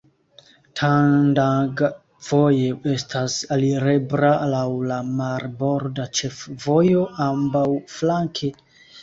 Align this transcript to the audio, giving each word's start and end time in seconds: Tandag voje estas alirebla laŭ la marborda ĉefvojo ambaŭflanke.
Tandag 0.79 1.83
voje 2.27 2.69
estas 2.93 3.35
alirebla 3.57 4.33
laŭ 4.55 4.63
la 4.93 4.97
marborda 5.21 6.09
ĉefvojo 6.23 7.07
ambaŭflanke. 7.29 8.53